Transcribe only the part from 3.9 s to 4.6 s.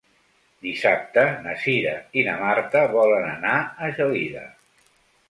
Gelida.